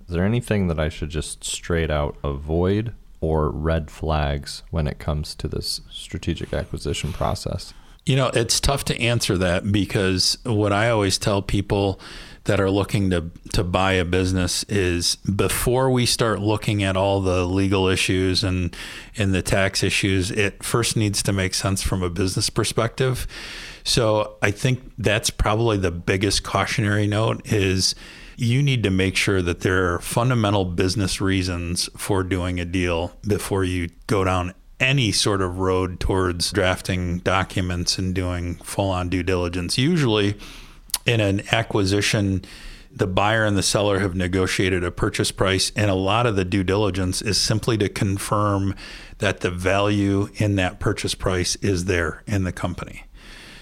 [0.07, 4.99] Is there anything that I should just straight out avoid or red flags when it
[4.99, 7.73] comes to this strategic acquisition process?
[8.05, 11.99] You know, it's tough to answer that because what I always tell people
[12.45, 17.19] that are looking to to buy a business is before we start looking at all
[17.19, 18.73] the legal issues and
[19.17, 23.27] and the tax issues, it first needs to make sense from a business perspective.
[23.87, 27.95] So I think that's probably the biggest cautionary note is
[28.35, 33.13] you need to make sure that there are fundamental business reasons for doing a deal
[33.25, 39.07] before you go down any sort of road towards drafting documents and doing full on
[39.07, 39.77] due diligence.
[39.77, 40.37] Usually,
[41.05, 42.43] in an acquisition,
[42.91, 46.45] the buyer and the seller have negotiated a purchase price, and a lot of the
[46.45, 48.75] due diligence is simply to confirm
[49.19, 53.06] that the value in that purchase price is there in the company.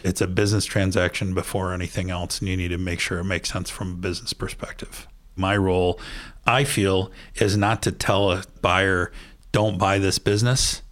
[0.05, 3.51] It's a business transaction before anything else, and you need to make sure it makes
[3.51, 5.07] sense from a business perspective.
[5.35, 5.99] My role,
[6.45, 9.11] I feel, is not to tell a buyer,
[9.51, 10.83] don't buy this business.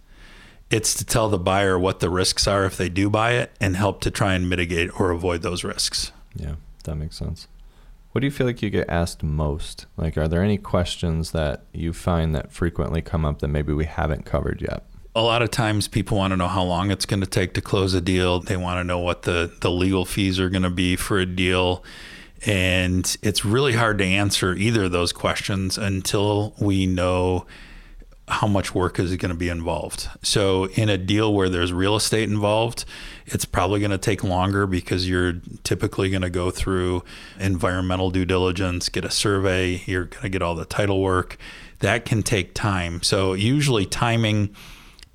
[0.68, 3.76] It's to tell the buyer what the risks are if they do buy it and
[3.76, 6.10] help to try and mitigate or avoid those risks.
[6.34, 7.46] Yeah, that makes sense.
[8.10, 9.86] What do you feel like you get asked most?
[9.96, 13.84] Like, are there any questions that you find that frequently come up that maybe we
[13.84, 14.82] haven't covered yet?
[15.14, 17.60] A lot of times people want to know how long it's going to take to
[17.60, 18.40] close a deal.
[18.40, 21.26] They want to know what the, the legal fees are going to be for a
[21.26, 21.84] deal.
[22.46, 27.46] And it's really hard to answer either of those questions until we know
[28.26, 30.08] how much work is going to be involved.
[30.22, 32.84] So, in a deal where there's real estate involved,
[33.26, 37.04] it's probably going to take longer because you're typically going to go through
[37.38, 41.36] environmental due diligence, get a survey, you're going to get all the title work.
[41.80, 43.02] That can take time.
[43.02, 44.54] So, usually, timing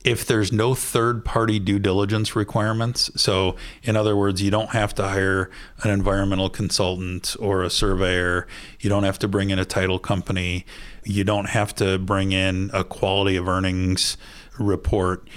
[0.10, 4.96] if there's no third party due diligence requirements, so in other words, you don't have
[4.96, 5.52] to hire
[5.84, 8.48] an environmental consultant or a surveyor,
[8.80, 10.66] you don't have to bring in a title company,
[11.04, 14.18] you don't have to bring in a quality of earnings
[14.58, 15.28] report.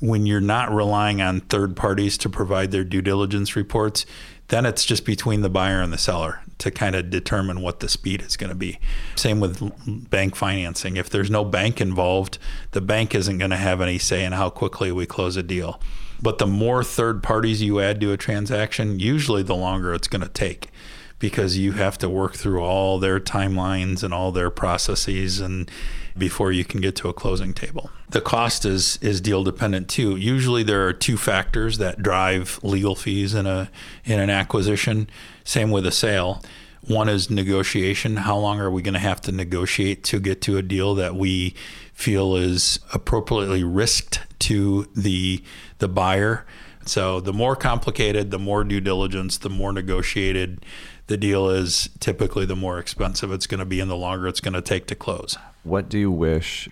[0.00, 4.06] When you're not relying on third parties to provide their due diligence reports,
[4.48, 7.88] then it's just between the buyer and the seller to kind of determine what the
[7.88, 8.78] speed is going to be.
[9.14, 10.96] Same with bank financing.
[10.96, 12.38] If there's no bank involved,
[12.70, 15.80] the bank isn't going to have any say in how quickly we close a deal.
[16.20, 20.22] But the more third parties you add to a transaction, usually the longer it's going
[20.22, 20.70] to take
[21.18, 25.70] because you have to work through all their timelines and all their processes and
[26.16, 27.90] before you can get to a closing table.
[28.08, 30.16] The cost is is deal dependent too.
[30.16, 33.70] Usually there are two factors that drive legal fees in a
[34.04, 35.08] in an acquisition.
[35.46, 36.42] Same with a sale.
[36.82, 38.16] One is negotiation.
[38.16, 41.14] How long are we going to have to negotiate to get to a deal that
[41.14, 41.54] we
[41.94, 45.42] feel is appropriately risked to the
[45.78, 46.44] the buyer?
[46.84, 50.64] So the more complicated, the more due diligence, the more negotiated
[51.06, 54.40] the deal is, typically the more expensive it's going to be and the longer it's
[54.40, 55.38] going to take to close.
[55.62, 56.68] What do you wish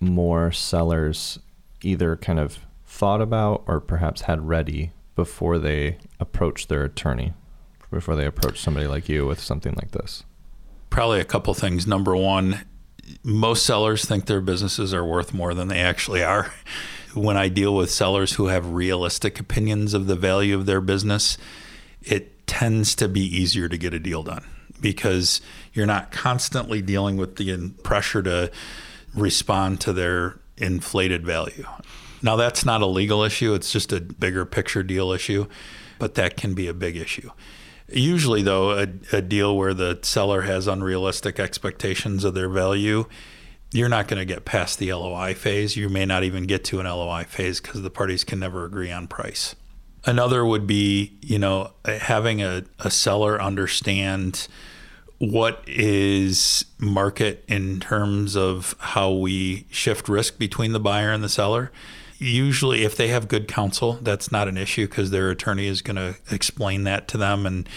[0.00, 1.38] more sellers
[1.82, 7.32] either kind of thought about or perhaps had ready before they approach their attorney,
[7.92, 10.24] before they approach somebody like you with something like this?
[10.90, 11.86] Probably a couple things.
[11.86, 12.64] Number one,
[13.22, 16.52] most sellers think their businesses are worth more than they actually are.
[17.14, 21.36] When I deal with sellers who have realistic opinions of the value of their business,
[22.00, 24.46] it tends to be easier to get a deal done
[24.80, 25.42] because
[25.74, 28.50] you're not constantly dealing with the pressure to
[29.14, 31.66] respond to their inflated value.
[32.22, 35.46] Now, that's not a legal issue, it's just a bigger picture deal issue,
[35.98, 37.30] but that can be a big issue.
[37.92, 43.06] Usually, though, a, a deal where the seller has unrealistic expectations of their value,
[43.72, 45.76] you're not going to get past the LOI phase.
[45.76, 48.90] You may not even get to an LOI phase because the parties can never agree
[48.90, 49.54] on price.
[50.04, 54.48] Another would be, you know, having a, a seller understand
[55.18, 61.28] what is market in terms of how we shift risk between the buyer and the
[61.28, 61.70] seller.
[62.22, 65.96] Usually, if they have good counsel, that's not an issue because their attorney is going
[65.96, 67.68] to explain that to them and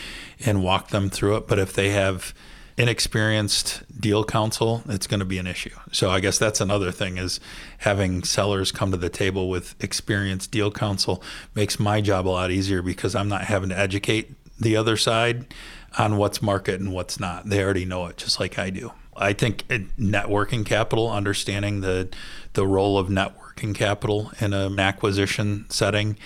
[0.46, 1.48] and walk them through it.
[1.48, 2.34] But if they have
[2.78, 5.72] inexperienced deal counsel, it's going to be an issue.
[5.92, 7.40] So I guess that's another thing is
[7.80, 11.24] having sellers come to the table with experienced deal counsel
[11.56, 15.54] makes my job a lot easier because I'm not having to educate the other side
[15.98, 17.50] on what's market and what's not.
[17.50, 18.92] They already know it just like I do.
[19.18, 19.64] I think
[19.98, 22.10] net working capital, understanding the
[22.54, 23.10] the role of
[23.56, 26.18] net working capital in an acquisition setting,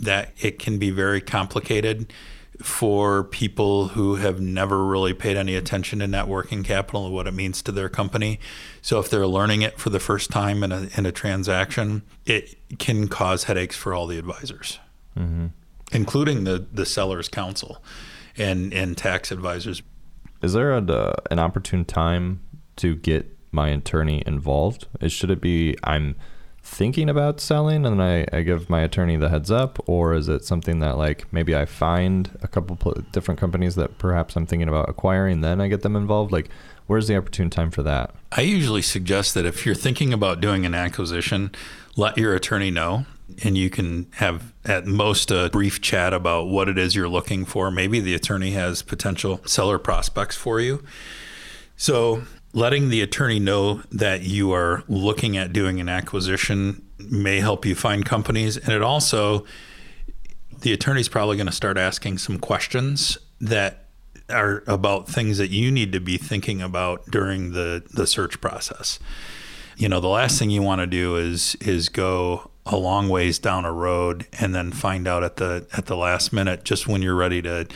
[0.00, 2.12] that it can be very complicated
[2.62, 7.26] for people who have never really paid any attention to net working capital and what
[7.26, 8.38] it means to their company.
[8.80, 12.56] So if they're learning it for the first time in a, in a transaction, it
[12.78, 14.78] can cause headaches for all the advisors,
[15.16, 15.46] mm-hmm.
[15.92, 17.82] including the, the seller's counsel
[18.36, 19.82] and, and tax advisors.
[20.42, 22.40] Is there a, uh, an opportune time
[22.76, 24.86] to get my attorney involved?
[25.08, 26.14] Should it be I'm
[26.64, 29.78] thinking about selling and I, I give my attorney the heads up?
[29.86, 32.76] Or is it something that like maybe i find a couple
[33.12, 36.32] different companies that perhaps i'm thinking about acquiring then i get them involved?
[36.32, 36.48] Like
[36.86, 38.14] where's the opportune time for that?
[38.32, 41.52] I usually suggest that if you're thinking about doing an acquisition
[41.96, 43.04] let your attorney know
[43.42, 47.44] and you can have at most a brief chat about what it is you're looking
[47.44, 47.70] for.
[47.70, 50.82] Maybe the attorney has potential seller prospects for you.
[51.76, 52.22] So
[52.54, 57.74] letting the attorney know that you are looking at doing an acquisition may help you
[57.74, 58.56] find companies.
[58.56, 59.44] And it also,
[60.60, 63.88] the attorney's probably going to start asking some questions that
[64.30, 69.00] are about things that you need to be thinking about during the, the search process.
[69.76, 73.40] You know, the last thing you want to do is is go a long ways
[73.40, 77.02] down a road and then find out at the at the last minute, just when
[77.02, 77.66] you're ready to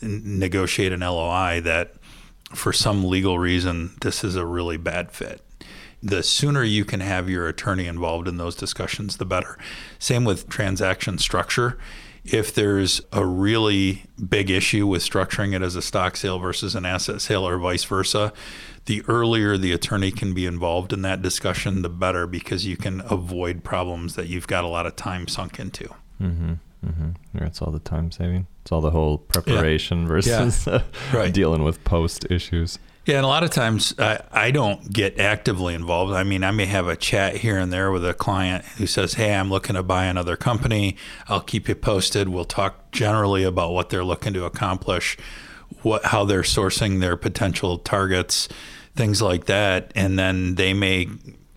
[0.00, 1.94] negotiate an LOI, that
[2.54, 5.42] for some legal reason, this is a really bad fit.
[6.02, 9.58] The sooner you can have your attorney involved in those discussions, the better.
[9.98, 11.78] Same with transaction structure.
[12.24, 16.84] If there's a really big issue with structuring it as a stock sale versus an
[16.84, 18.32] asset sale or vice versa,
[18.86, 23.02] the earlier the attorney can be involved in that discussion, the better because you can
[23.10, 25.88] avoid problems that you've got a lot of time sunk into.
[26.20, 26.54] Mm-hmm.
[26.84, 27.44] Mm-hmm.
[27.44, 28.46] It's all the time saving.
[28.62, 30.08] It's all the whole preparation yeah.
[30.08, 30.82] versus yeah.
[31.12, 31.32] right.
[31.32, 32.78] dealing with post issues.
[33.06, 36.12] Yeah, and a lot of times I, I don't get actively involved.
[36.12, 39.14] I mean, I may have a chat here and there with a client who says,
[39.14, 40.96] Hey, I'm looking to buy another company.
[41.26, 42.28] I'll keep you posted.
[42.28, 45.16] We'll talk generally about what they're looking to accomplish,
[45.82, 48.48] what how they're sourcing their potential targets,
[48.94, 49.92] things like that.
[49.94, 51.08] And then they may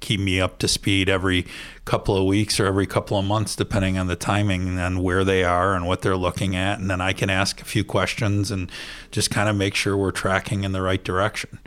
[0.03, 1.47] keep me up to speed every
[1.85, 5.43] couple of weeks or every couple of months, depending on the timing and where they
[5.43, 6.79] are and what they're looking at.
[6.79, 8.71] And then I can ask a few questions and
[9.11, 11.59] just kind of make sure we're tracking in the right direction.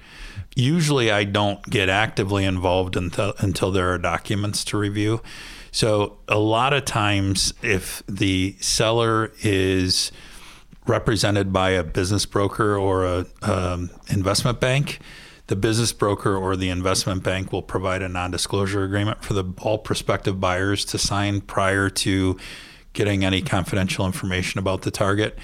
[0.55, 5.23] Usually, I don't get actively involved until, until there are documents to review.
[5.71, 10.13] So, a lot of times, if the seller is
[10.87, 15.01] represented by a business broker or a um, investment bank,
[15.49, 19.79] the business broker or the investment bank will provide a non-disclosure agreement for the all
[19.79, 22.37] prospective buyers to sign prior to
[22.93, 25.39] getting any confidential information about the target.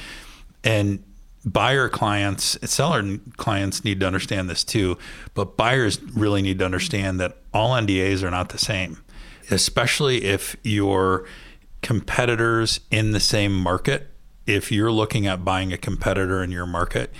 [0.64, 1.04] And
[1.44, 4.96] buyer clients, seller clients need to understand this too,
[5.34, 9.02] but buyers really need to understand that all NDAs are not the same,
[9.50, 11.26] especially if your
[11.82, 14.08] competitors in the same market.
[14.46, 17.12] If you're looking at buying a competitor in your market,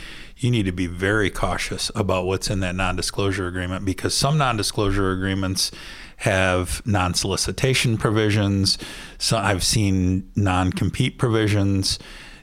[0.43, 4.39] you need to be very cautious about what's in that non disclosure agreement because some
[4.39, 5.71] non disclosure agreements
[6.19, 8.79] have non solicitation provisions.
[9.19, 11.99] So I've seen non compete provisions.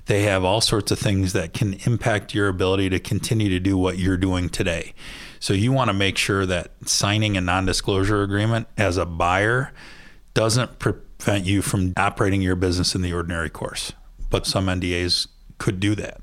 [0.05, 3.77] They have all sorts of things that can impact your ability to continue to do
[3.77, 4.93] what you're doing today.
[5.39, 9.71] So you want to make sure that signing a non disclosure agreement as a buyer
[10.33, 13.93] doesn't prevent you from operating your business in the ordinary course.
[14.29, 15.27] But some NDAs
[15.57, 16.21] could do that.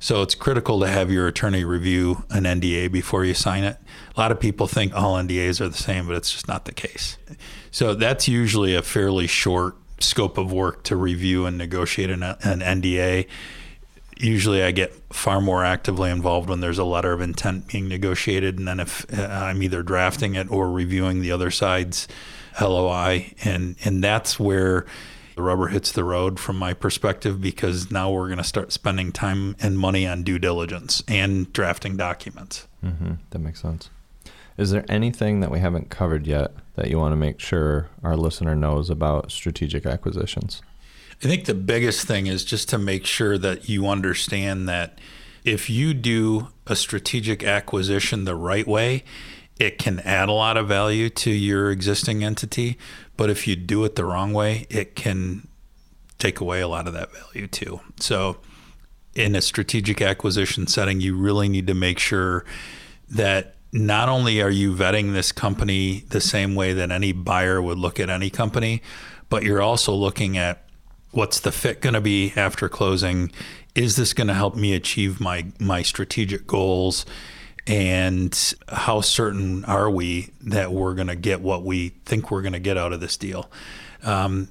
[0.00, 3.76] So it's critical to have your attorney review an NDA before you sign it.
[4.16, 6.72] A lot of people think all NDAs are the same, but it's just not the
[6.72, 7.16] case.
[7.70, 12.60] So that's usually a fairly short scope of work to review and negotiate an, an
[12.60, 13.26] NDA.
[14.18, 18.58] Usually, I get far more actively involved when there's a letter of intent being negotiated,
[18.58, 22.08] and then if uh, I'm either drafting it or reviewing the other side's
[22.58, 24.86] LOI, and and that's where
[25.36, 29.12] the rubber hits the road from my perspective because now we're going to start spending
[29.12, 32.66] time and money on due diligence and drafting documents.
[32.82, 33.12] Mm-hmm.
[33.30, 33.90] That makes sense.
[34.56, 38.16] Is there anything that we haven't covered yet that you want to make sure our
[38.16, 40.62] listener knows about strategic acquisitions?
[41.22, 44.98] I think the biggest thing is just to make sure that you understand that
[45.44, 49.04] if you do a strategic acquisition the right way,
[49.58, 52.76] it can add a lot of value to your existing entity.
[53.16, 55.48] But if you do it the wrong way, it can
[56.18, 57.80] take away a lot of that value too.
[58.00, 58.38] So,
[59.14, 62.44] in a strategic acquisition setting, you really need to make sure
[63.08, 67.78] that not only are you vetting this company the same way that any buyer would
[67.78, 68.82] look at any company,
[69.28, 70.66] but you're also looking at
[71.12, 73.32] what's the fit going to be after closing?
[73.74, 77.06] Is this going to help me achieve my my strategic goals?
[77.66, 82.52] And how certain are we that we're going to get what we think we're going
[82.52, 83.50] to get out of this deal?
[84.02, 84.48] Um,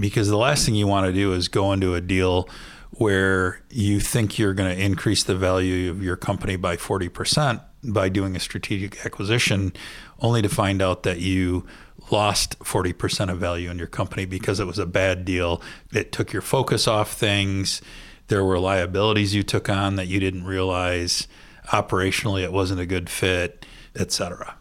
[0.00, 2.48] because the last thing you want to do is go into a deal
[2.92, 8.08] where you think you're going to increase the value of your company by 40% by
[8.08, 9.72] doing a strategic acquisition,
[10.20, 11.66] only to find out that you
[12.10, 15.60] lost 40% of value in your company because it was a bad deal.
[15.92, 17.82] It took your focus off things.
[18.28, 21.28] There were liabilities you took on that you didn't realize.
[21.68, 23.64] Operationally, it wasn't a good fit,
[23.96, 24.56] etc.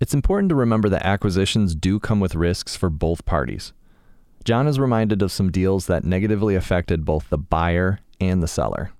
[0.00, 3.72] It's important to remember that acquisitions do come with risks for both parties.
[4.44, 8.92] Jon is reminded of some deals that negatively affected both the buyer and the seller.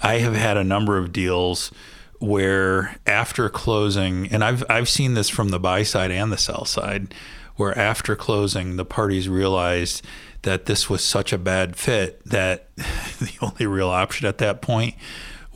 [0.00, 1.70] I have had a number of deals
[2.18, 6.64] where after closing, and I've I've seen this from the buy side and the sell
[6.64, 7.14] side,
[7.56, 10.04] where after closing the parties realized
[10.42, 14.94] that this was such a bad fit that the only real option at that point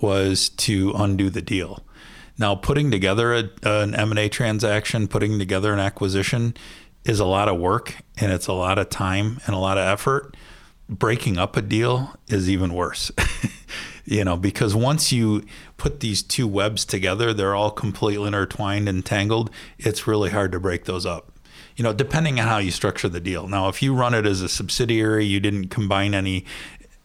[0.03, 1.85] was to undo the deal.
[2.39, 6.55] Now, putting together a, an M&A transaction, putting together an acquisition
[7.05, 9.87] is a lot of work and it's a lot of time and a lot of
[9.87, 10.37] effort.
[10.89, 13.13] Breaking up a deal is even worse.
[14.05, 15.45] you know, because once you
[15.77, 19.51] put these two webs together, they're all completely intertwined and tangled.
[19.79, 21.33] It's really hard to break those up.
[21.77, 23.47] You know, depending on how you structure the deal.
[23.47, 26.45] Now, if you run it as a subsidiary, you didn't combine any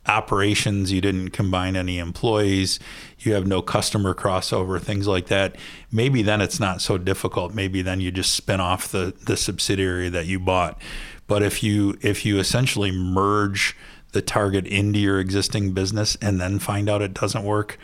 [0.07, 2.79] operations, you didn't combine any employees,
[3.19, 5.55] you have no customer crossover, things like that.
[5.91, 7.53] Maybe then it's not so difficult.
[7.53, 10.81] Maybe then you just spin off the the subsidiary that you bought.
[11.27, 13.75] But if you if you essentially merge
[14.11, 17.77] the target into your existing business and then find out it doesn't work,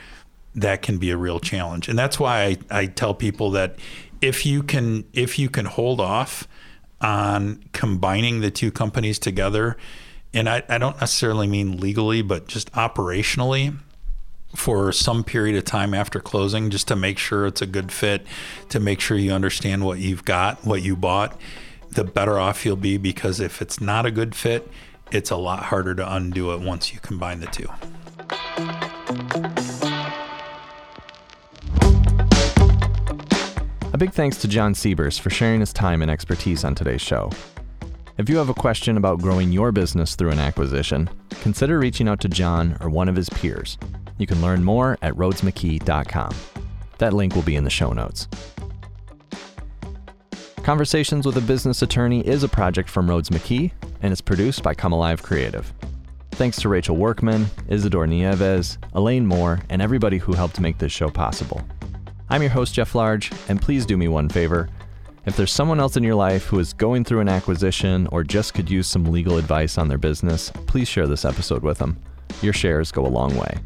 [0.55, 1.89] that can be a real challenge.
[1.89, 3.76] And that's why I, I tell people that
[4.22, 6.47] if you can if you can hold off
[7.01, 9.76] on combining the two companies together,
[10.34, 13.77] and I, I don't necessarily mean legally, but just operationally,
[14.55, 18.25] for some period of time after closing just to make sure it's a good fit,
[18.69, 21.39] to make sure you understand what you've got, what you bought,
[21.89, 24.69] the better off you'll be because if it's not a good fit,
[25.11, 27.67] it's a lot harder to undo it once you combine the two.
[33.93, 37.29] A big thanks to Jon Siebers for sharing his time and expertise on today's show.
[38.22, 41.09] If you have a question about growing your business through an acquisition,
[41.41, 43.80] consider reaching out to Jon or one of his peers.
[44.19, 46.36] You can learn more at rhoadesmckee.com.
[46.99, 48.28] That link will be in the show notes.
[50.57, 53.72] Conversations with a Business Attorney is a project from Rhoades McKee
[54.03, 55.74] and is produced by Come Alive Creative.
[56.34, 61.09] Thanks to Rachel Workman, Isidore Nieves, Elaine Moore, and everybody who helped make this show
[61.09, 61.59] possible.
[62.30, 64.69] I'm your host, Jeff Large, and please do me one favor.
[65.24, 68.55] If there's someone else in your life who is going through an acquisition or just
[68.55, 71.99] could use some legal advice on their business, please share this episode with them.
[72.41, 73.59] Your shares go a long way.